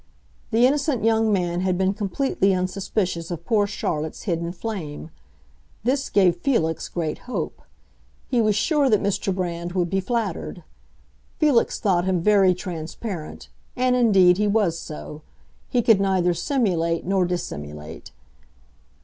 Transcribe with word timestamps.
The 0.49 0.65
innocent 0.65 1.03
young 1.03 1.31
man 1.31 1.61
had 1.61 1.77
been 1.77 1.93
completely 1.93 2.55
unsuspicious 2.55 3.29
of 3.29 3.45
poor 3.45 3.67
Charlotte's 3.67 4.23
hidden 4.23 4.51
flame. 4.51 5.11
This 5.83 6.09
gave 6.09 6.37
Felix 6.37 6.89
great 6.89 7.19
hope; 7.29 7.61
he 8.27 8.41
was 8.41 8.55
sure 8.55 8.89
that 8.89 8.99
Mr. 8.99 9.31
Brand 9.31 9.73
would 9.73 9.91
be 9.91 9.99
flattered. 9.99 10.63
Felix 11.37 11.79
thought 11.79 12.05
him 12.05 12.19
very 12.19 12.55
transparent, 12.55 13.49
and 13.75 13.95
indeed 13.95 14.39
he 14.39 14.47
was 14.47 14.79
so; 14.79 15.21
he 15.69 15.83
could 15.83 16.01
neither 16.01 16.33
simulate 16.33 17.05
nor 17.05 17.23
dissimulate. 17.23 18.09